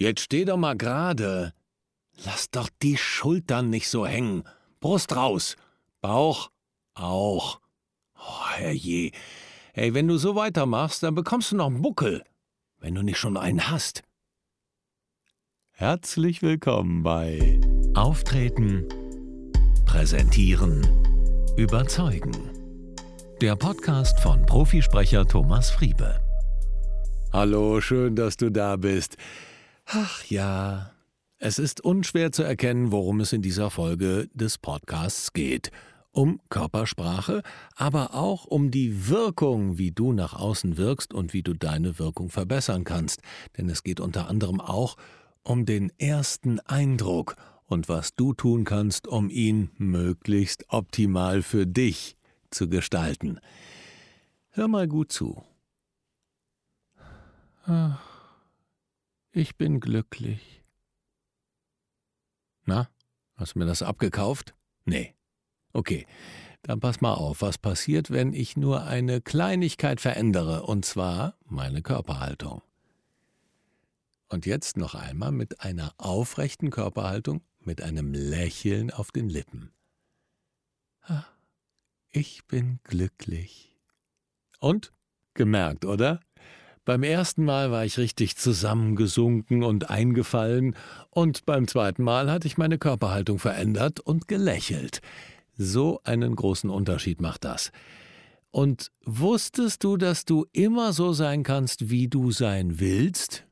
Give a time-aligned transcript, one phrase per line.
[0.00, 1.52] Jetzt steh doch mal gerade.
[2.24, 4.44] Lass doch die Schultern nicht so hängen.
[4.78, 5.56] Brust raus.
[6.00, 6.50] Bauch
[6.94, 7.60] auch.
[8.14, 9.10] Oh, herrje.
[9.72, 12.22] Ey, wenn du so weitermachst, dann bekommst du noch einen Buckel.
[12.78, 14.04] Wenn du nicht schon einen hast.
[15.72, 17.60] Herzlich willkommen bei
[17.94, 18.86] Auftreten,
[19.84, 20.86] Präsentieren,
[21.56, 22.36] Überzeugen.
[23.40, 26.20] Der Podcast von Profisprecher Thomas Friebe.
[27.32, 29.16] Hallo, schön, dass du da bist.
[29.90, 30.92] Ach ja,
[31.38, 35.70] es ist unschwer zu erkennen, worum es in dieser Folge des Podcasts geht.
[36.10, 37.42] Um Körpersprache,
[37.74, 42.28] aber auch um die Wirkung, wie du nach außen wirkst und wie du deine Wirkung
[42.28, 43.22] verbessern kannst.
[43.56, 44.96] Denn es geht unter anderem auch
[45.42, 52.18] um den ersten Eindruck und was du tun kannst, um ihn möglichst optimal für dich
[52.50, 53.40] zu gestalten.
[54.50, 55.42] Hör mal gut zu.
[59.38, 60.64] Ich bin glücklich.
[62.64, 62.90] Na,
[63.36, 64.56] hast du mir das abgekauft?
[64.84, 65.14] Nee.
[65.72, 66.08] Okay,
[66.62, 71.82] dann pass mal auf, was passiert, wenn ich nur eine Kleinigkeit verändere, und zwar meine
[71.82, 72.62] Körperhaltung.
[74.26, 79.72] Und jetzt noch einmal mit einer aufrechten Körperhaltung, mit einem Lächeln auf den Lippen.
[82.10, 83.78] Ich bin glücklich.
[84.58, 84.92] Und?
[85.34, 86.18] Gemerkt, oder?
[86.88, 90.74] Beim ersten Mal war ich richtig zusammengesunken und eingefallen,
[91.10, 95.02] und beim zweiten Mal hatte ich meine Körperhaltung verändert und gelächelt.
[95.54, 97.72] So einen großen Unterschied macht das.
[98.50, 103.46] Und wusstest du, dass du immer so sein kannst, wie du sein willst?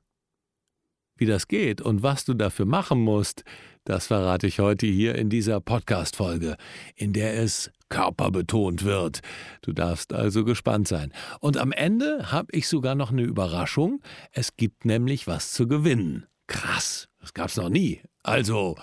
[1.19, 3.45] Wie das geht und was du dafür machen musst,
[3.87, 6.56] das verrate ich heute hier in dieser Podcast-Folge,
[6.97, 9.20] in der es körperbetont wird.
[9.62, 11.12] Du darfst also gespannt sein.
[11.39, 14.03] Und am Ende habe ich sogar noch eine Überraschung.
[14.33, 16.27] Es gibt nämlich was zu gewinnen.
[16.48, 18.03] Krass, das gab's noch nie.
[18.25, 18.75] Also,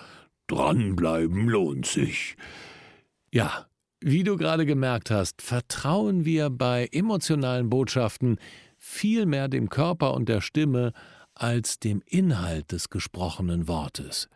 [0.48, 2.38] dranbleiben lohnt sich.
[3.30, 3.68] Ja,
[4.00, 8.38] wie du gerade gemerkt hast, vertrauen wir bei emotionalen Botschaften
[8.78, 10.94] viel mehr dem Körper und der Stimme
[11.35, 14.30] als dem Inhalt des gesprochenen Wortes.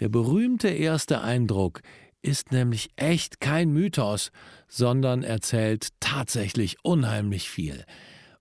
[0.00, 1.82] Der berühmte erste Eindruck
[2.22, 4.30] ist nämlich echt kein Mythos,
[4.68, 7.84] sondern erzählt tatsächlich unheimlich viel.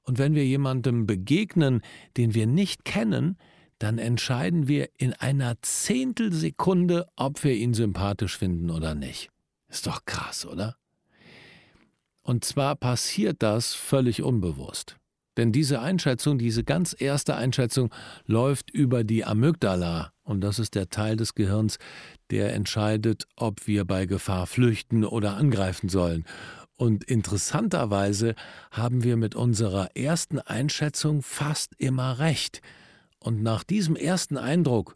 [0.02, 1.82] Und wenn wir jemandem begegnen,
[2.16, 3.38] den wir nicht kennen,
[3.80, 9.30] dann entscheiden wir in einer Zehntelsekunde, ob wir ihn sympathisch finden oder nicht.
[9.70, 10.76] Ist doch krass, oder?
[12.22, 14.98] Und zwar passiert das völlig unbewusst.
[15.38, 17.94] Denn diese Einschätzung, diese ganz erste Einschätzung
[18.26, 21.78] läuft über die Amygdala und das ist der Teil des Gehirns,
[22.32, 26.26] der entscheidet, ob wir bei Gefahr flüchten oder angreifen sollen.
[26.76, 28.36] Und interessanterweise
[28.70, 32.62] haben wir mit unserer ersten Einschätzung fast immer recht.
[33.20, 34.96] Und nach diesem ersten Eindruck,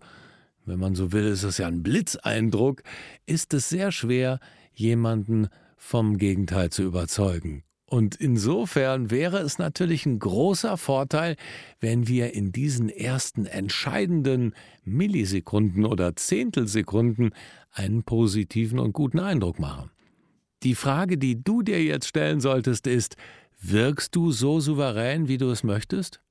[0.66, 2.84] wenn man so will, ist es ja ein Blitzeindruck,
[3.26, 4.40] ist es sehr schwer,
[4.74, 5.48] jemanden
[5.78, 7.64] vom Gegenteil zu überzeugen.
[7.92, 11.36] Und insofern wäre es natürlich ein großer Vorteil,
[11.82, 14.54] wenn wir in diesen ersten entscheidenden
[14.86, 17.32] Millisekunden oder Zehntelsekunden
[17.70, 19.92] einen positiven und guten Eindruck machen.
[20.64, 23.18] Die Frage, die du dir jetzt stellen solltest, ist,
[23.60, 26.22] wirkst du so souverän, wie du es möchtest?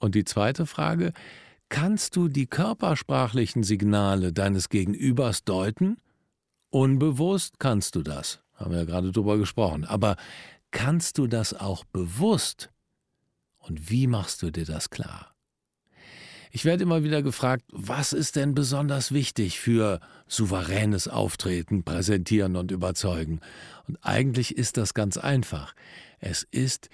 [0.00, 1.12] Und die zweite Frage,
[1.68, 5.96] kannst du die körpersprachlichen Signale deines Gegenübers deuten?
[6.70, 10.16] Unbewusst kannst du das, haben wir ja gerade drüber gesprochen, aber
[10.74, 12.70] Kannst du das auch bewusst?
[13.58, 15.32] Und wie machst du dir das klar?
[16.50, 22.72] Ich werde immer wieder gefragt, was ist denn besonders wichtig für souveränes Auftreten, Präsentieren und
[22.72, 23.40] Überzeugen?
[23.86, 25.74] Und eigentlich ist das ganz einfach.
[26.18, 26.90] Es ist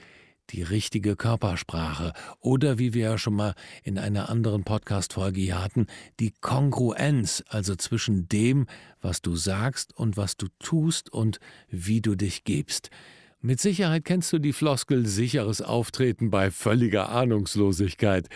[0.50, 5.86] die richtige Körpersprache oder wie wir ja schon mal in einer anderen Podcast-Folge hier hatten,
[6.20, 8.66] die Kongruenz, also zwischen dem,
[9.00, 12.90] was du sagst und was du tust und wie du dich gibst.
[13.42, 18.28] Mit Sicherheit kennst du die Floskel sicheres Auftreten bei völliger Ahnungslosigkeit.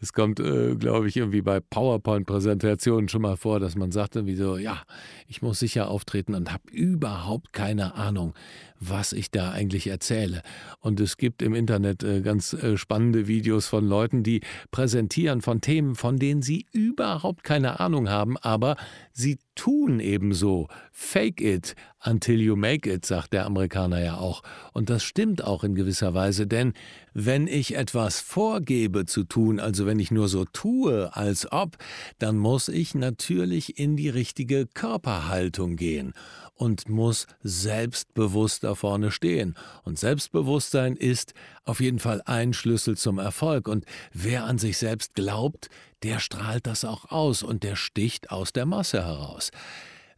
[0.00, 4.36] Das kommt, äh, glaube ich, irgendwie bei PowerPoint-Präsentationen schon mal vor, dass man sagt irgendwie
[4.36, 4.82] so, ja,
[5.26, 8.34] ich muss sicher auftreten und habe überhaupt keine Ahnung,
[8.80, 10.42] was ich da eigentlich erzähle.
[10.80, 14.40] Und es gibt im Internet äh, ganz äh, spannende Videos von Leuten, die
[14.70, 18.76] präsentieren von Themen, von denen sie überhaupt keine Ahnung haben, aber
[19.12, 20.68] sie tun ebenso.
[20.90, 21.74] Fake it
[22.04, 24.42] until you make it, sagt der Amerikaner ja auch.
[24.72, 26.72] Und das stimmt auch in gewisser Weise, denn
[27.12, 31.76] wenn ich etwas vorgebe zu tun, also wenn ich nur so tue, als ob,
[32.18, 36.14] dann muss ich natürlich in die richtige Körperhaltung gehen
[36.54, 39.54] und muss selbstbewusst da vorne stehen.
[39.82, 41.34] Und Selbstbewusstsein ist
[41.64, 43.68] auf jeden Fall ein Schlüssel zum Erfolg.
[43.68, 45.68] Und wer an sich selbst glaubt,
[46.02, 49.50] der strahlt das auch aus und der sticht aus der Masse heraus.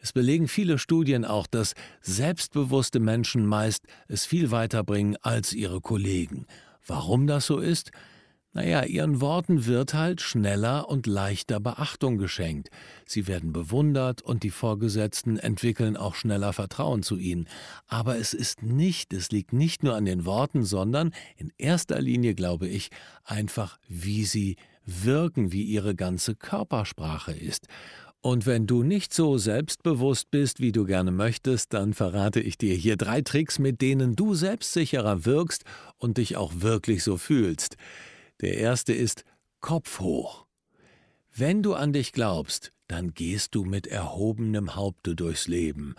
[0.00, 6.46] Es belegen viele Studien auch, dass selbstbewusste Menschen meist es viel weiterbringen als ihre Kollegen.
[6.86, 7.92] Warum das so ist?
[8.54, 12.68] Naja, ihren Worten wird halt schneller und leichter Beachtung geschenkt.
[13.06, 17.48] Sie werden bewundert und die Vorgesetzten entwickeln auch schneller Vertrauen zu ihnen.
[17.86, 22.34] Aber es ist nicht, es liegt nicht nur an den Worten, sondern in erster Linie,
[22.34, 22.90] glaube ich,
[23.24, 27.68] einfach, wie sie wirken, wie ihre ganze Körpersprache ist.
[28.20, 32.74] Und wenn du nicht so selbstbewusst bist, wie du gerne möchtest, dann verrate ich dir
[32.74, 35.64] hier drei Tricks, mit denen du selbstsicherer wirkst
[35.96, 37.76] und dich auch wirklich so fühlst.
[38.42, 39.24] Der erste ist
[39.60, 40.46] Kopf hoch.
[41.34, 45.94] Wenn du an dich glaubst, dann gehst du mit erhobenem Haupte durchs Leben.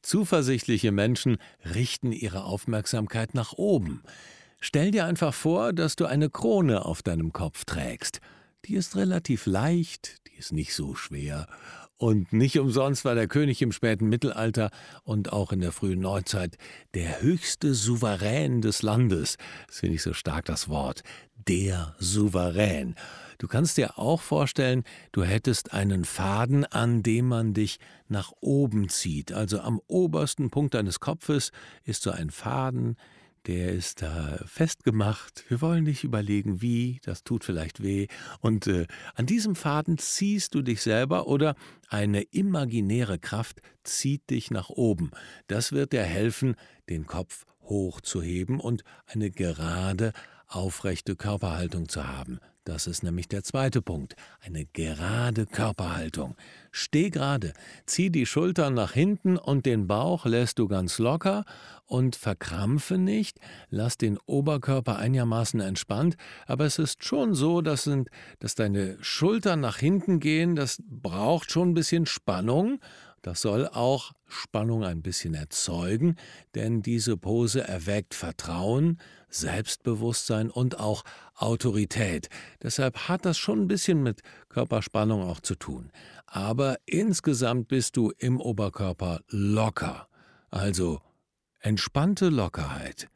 [0.00, 1.36] Zuversichtliche Menschen
[1.74, 4.02] richten ihre Aufmerksamkeit nach oben.
[4.60, 8.20] Stell dir einfach vor, dass du eine Krone auf deinem Kopf trägst.
[8.64, 11.46] Die ist relativ leicht, die ist nicht so schwer.
[11.98, 14.70] Und nicht umsonst war der König im späten Mittelalter
[15.02, 16.56] und auch in der frühen Neuzeit
[16.94, 19.36] der höchste Souverän des Landes.
[19.66, 21.02] Das finde ich so stark das Wort
[21.48, 22.94] der Souverän.
[23.38, 27.78] Du kannst dir auch vorstellen, du hättest einen Faden, an dem man dich
[28.08, 29.32] nach oben zieht.
[29.32, 31.52] Also am obersten Punkt deines Kopfes
[31.84, 32.96] ist so ein Faden,
[33.46, 35.44] der ist da festgemacht.
[35.48, 38.06] Wir wollen nicht überlegen, wie, das tut vielleicht weh.
[38.40, 41.54] Und äh, an diesem Faden ziehst du dich selber oder
[41.88, 45.10] eine imaginäre Kraft zieht dich nach oben.
[45.46, 46.56] Das wird dir helfen,
[46.88, 50.12] den Kopf hochzuheben und eine gerade
[50.46, 52.40] aufrechte Körperhaltung zu haben.
[52.68, 54.14] Das ist nämlich der zweite Punkt.
[54.42, 56.36] Eine gerade Körperhaltung.
[56.70, 57.54] Steh gerade,
[57.86, 61.46] zieh die Schultern nach hinten und den Bauch lässt du ganz locker
[61.86, 68.10] und verkrampfe nicht, lass den Oberkörper einigermaßen entspannt, aber es ist schon so, dass, sind,
[68.38, 72.80] dass deine Schultern nach hinten gehen, das braucht schon ein bisschen Spannung
[73.22, 76.16] das soll auch Spannung ein bisschen erzeugen,
[76.54, 78.98] denn diese Pose erweckt Vertrauen,
[79.28, 81.04] Selbstbewusstsein und auch
[81.34, 82.28] Autorität.
[82.62, 85.90] Deshalb hat das schon ein bisschen mit Körperspannung auch zu tun.
[86.26, 90.08] Aber insgesamt bist du im Oberkörper locker.
[90.50, 91.00] Also
[91.60, 93.08] entspannte Lockerheit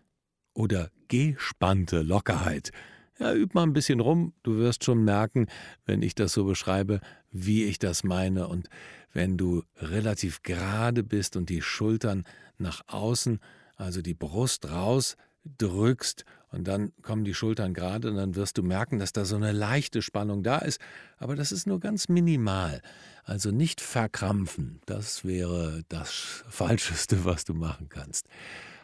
[0.54, 2.72] oder gespannte Lockerheit.
[3.18, 5.46] Ja, üb mal ein bisschen rum, du wirst schon merken,
[5.84, 7.00] wenn ich das so beschreibe,
[7.30, 8.48] wie ich das meine.
[8.48, 8.68] Und
[9.12, 12.24] wenn du relativ gerade bist und die Schultern
[12.58, 13.38] nach außen,
[13.76, 18.62] also die Brust raus, drückst und dann kommen die Schultern gerade und dann wirst du
[18.62, 20.80] merken, dass da so eine leichte Spannung da ist,
[21.16, 22.82] aber das ist nur ganz minimal.
[23.24, 28.26] Also nicht verkrampfen, das wäre das Falscheste, was du machen kannst.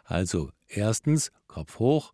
[0.04, 2.12] Also erstens Kopf hoch,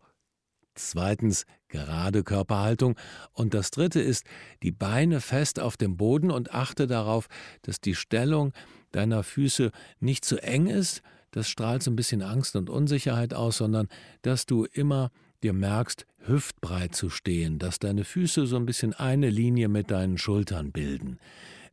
[0.75, 2.95] zweitens gerade Körperhaltung
[3.31, 4.25] und das dritte ist
[4.61, 7.27] die Beine fest auf dem Boden und achte darauf,
[7.61, 8.53] dass die Stellung
[8.91, 11.01] deiner Füße nicht zu eng ist,
[11.35, 13.89] das strahlt so ein bisschen Angst und Unsicherheit aus, sondern
[14.21, 15.11] dass du immer
[15.43, 20.17] dir merkst, hüftbreit zu stehen, dass deine Füße so ein bisschen eine Linie mit deinen
[20.17, 21.19] Schultern bilden.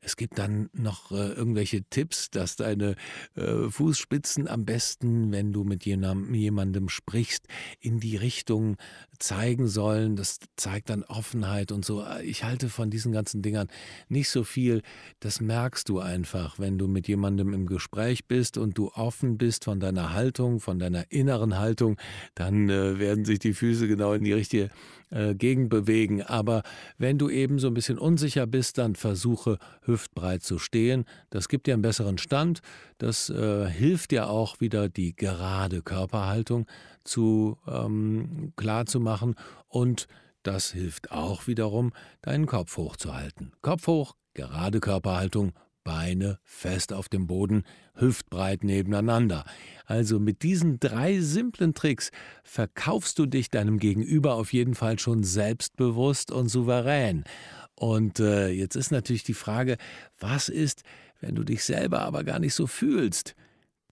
[0.05, 2.97] Es gibt dann noch äh, irgendwelche Tipps, dass deine
[3.37, 7.47] äh, Fußspitzen am besten, wenn du mit jemandem, sprichst,
[7.79, 8.77] in die Richtung
[9.21, 10.17] zeigen sollen.
[10.17, 12.05] Das zeigt dann Offenheit und so.
[12.25, 13.69] Ich halte von diesen ganzen Dingern
[14.09, 14.83] nicht so viel.
[15.21, 19.65] Das merkst du einfach, wenn du mit jemandem im Gespräch bist und du offen bist
[19.65, 21.97] von deiner Haltung, von deiner inneren Haltung,
[22.35, 24.71] dann äh, werden sich die Füße genau in die richtige
[25.13, 26.23] äh, Gegend bewegen.
[26.23, 26.63] Aber
[26.99, 29.59] wenn du eben so ein bisschen unsicher bist, dann versuche
[29.93, 31.05] hüftbreit zu stehen.
[31.31, 32.61] Das gibt dir einen besseren Stand.
[32.99, 36.67] Das äh, hilft dir auch wieder die gerade Körperhaltung
[37.05, 39.35] zu ähm, klar zu machen
[39.69, 40.07] und
[40.43, 43.53] das hilft auch wiederum, deinen Kopf hochzuhalten.
[43.63, 45.53] Kopf hoch, gerade Körperhaltung,
[45.85, 49.45] Beine fest auf dem Boden, hüftbreit nebeneinander.
[49.85, 52.11] Also mit diesen drei simplen Tricks
[52.45, 57.25] verkaufst du dich deinem Gegenüber auf jeden Fall schon selbstbewusst und souverän.
[57.75, 59.77] Und äh, jetzt ist natürlich die Frage,
[60.19, 60.83] was ist,
[61.21, 63.35] wenn du dich selber aber gar nicht so fühlst?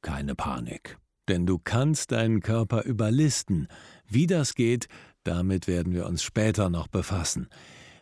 [0.02, 3.68] Keine Panik, denn du kannst deinen Körper überlisten.
[4.06, 4.88] Wie das geht,
[5.25, 7.49] damit werden wir uns später noch befassen.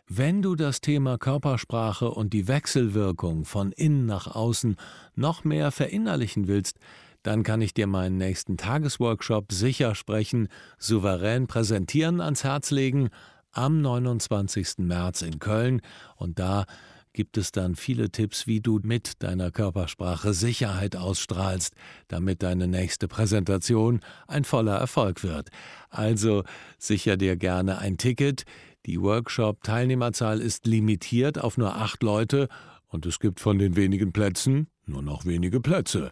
[0.07, 4.75] Wenn du das Thema Körpersprache und die Wechselwirkung von innen nach außen
[5.15, 6.79] noch mehr verinnerlichen willst,
[7.21, 10.47] dann kann ich dir meinen nächsten Tagesworkshop sicher sprechen,
[10.79, 13.09] souverän präsentieren ans Herz legen
[13.51, 14.79] am 29.
[14.79, 15.81] März in Köln
[16.15, 16.65] und da
[17.13, 21.73] gibt es dann viele Tipps, wie du mit deiner Körpersprache Sicherheit ausstrahlst,
[22.07, 25.49] damit deine nächste Präsentation ein voller Erfolg wird.
[25.89, 26.43] Also
[26.77, 28.43] sicher dir gerne ein Ticket.
[28.85, 32.47] Die Workshop-Teilnehmerzahl ist limitiert auf nur acht Leute
[32.87, 36.11] und es gibt von den wenigen Plätzen nur noch wenige Plätze.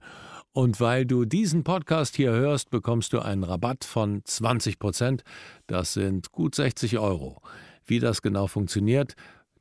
[0.58, 5.24] Und weil du diesen Podcast hier hörst, bekommst du einen Rabatt von 20 Prozent.
[5.68, 7.44] Das sind gut 60 Euro.
[7.86, 9.14] Wie das genau funktioniert,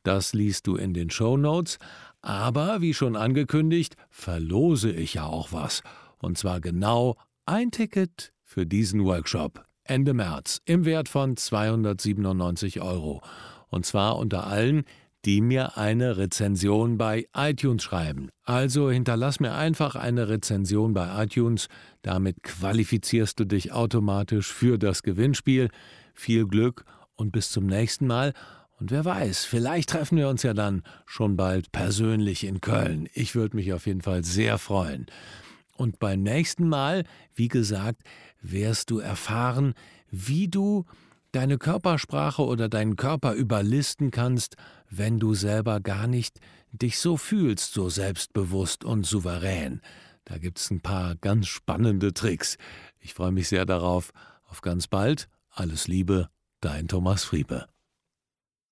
[0.05, 1.77] das liest du in den Show Notes.
[2.23, 5.83] Aber wie schon angekündigt, verlose ich ja auch was.
[6.17, 13.21] Und zwar genau ein Ticket für diesen Workshop Ende März im Wert von 297 Euro.
[13.69, 14.87] Und zwar unter allen,
[15.25, 18.29] die mir eine Rezension bei iTunes schreiben.
[18.45, 21.69] Also hinterlass mir einfach eine Rezension bei iTunes,
[22.03, 25.69] damit qualifizierst du dich automatisch für das Gewinnspiel.
[26.15, 26.85] Viel Glück
[27.17, 28.33] und bis zum nächsten Mal.
[28.79, 33.09] Und wer weiß, vielleicht treffen wir uns ja dann schon bald persönlich in Köln.
[33.15, 35.07] Ich würde mich auf jeden Fall sehr freuen.
[35.77, 37.05] Und beim nächsten Mal,
[37.35, 38.03] wie gesagt,
[38.41, 39.75] wirst du erfahren,
[40.11, 40.85] wie du
[41.37, 44.57] deine Körpersprache oder deinen Körper überlisten kannst,
[44.89, 46.41] wenn du selber gar nicht
[46.73, 49.83] dich so fühlst, so selbstbewusst und souverän.
[50.25, 52.57] Da gibt's ein paar ganz spannende Tricks.
[53.01, 54.13] Ich freue mich sehr darauf.
[54.47, 55.29] Auf ganz bald.
[55.51, 56.31] Alles Liebe,
[56.63, 57.67] dein Thomas Friebe.